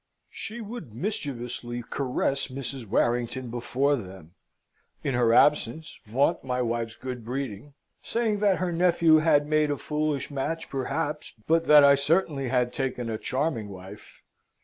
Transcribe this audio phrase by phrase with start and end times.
[0.31, 2.87] She would mischievously caress Mrs.
[2.87, 4.33] Warrington before them;
[5.03, 9.77] in her absence, vaunt my wife's good breeding; say that her nephew had made a
[9.77, 14.23] foolish match, perhaps, but that I certainly had taken a charming wife.